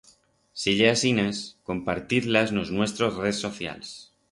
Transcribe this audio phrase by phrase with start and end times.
[0.61, 1.41] Si ye asinas,
[1.71, 3.97] compartiz-las en os nuestros rez socials!